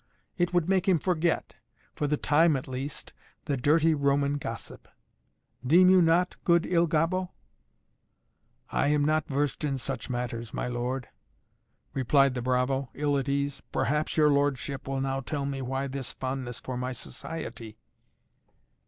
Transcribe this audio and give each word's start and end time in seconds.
It 0.35 0.51
would 0.51 0.67
make 0.67 0.87
him 0.89 0.97
forget 0.97 1.53
for 1.93 2.07
the 2.07 2.17
time 2.17 2.55
at 2.55 2.67
least 2.67 3.13
the 3.45 3.55
dirty 3.55 3.93
Roman 3.93 4.39
gossip. 4.39 4.87
Deem 5.63 5.91
you 5.91 6.01
not, 6.01 6.37
good 6.43 6.65
Il 6.65 6.87
Gobbo?" 6.87 7.29
"I 8.71 8.87
am 8.87 9.05
not 9.05 9.27
versed 9.27 9.63
in 9.63 9.77
such 9.77 10.09
matters, 10.09 10.55
my 10.55 10.67
lord," 10.67 11.07
replied 11.93 12.33
the 12.33 12.41
bravo, 12.41 12.89
ill 12.95 13.15
at 13.15 13.29
ease. 13.29 13.61
"Perhaps 13.71 14.17
your 14.17 14.31
lordship 14.31 14.87
will 14.87 15.01
now 15.01 15.19
tell 15.19 15.45
me 15.45 15.61
why 15.61 15.85
this 15.85 16.13
fondness 16.13 16.59
for 16.59 16.75
my 16.75 16.93
society?" 16.93 17.77